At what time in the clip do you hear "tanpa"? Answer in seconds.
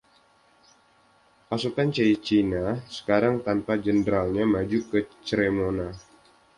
3.47-3.73